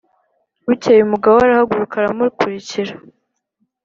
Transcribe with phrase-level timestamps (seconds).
[0.65, 2.93] Bukeye umugabo we arahaguruka aramukurikira